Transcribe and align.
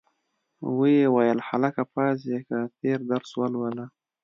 ویې 0.77 1.05
ویل 1.15 1.39
هلکه 1.49 1.83
پاڅیږه 1.93 2.59
تېر 2.79 2.99
درس 3.11 3.29
ولوله. 3.39 3.85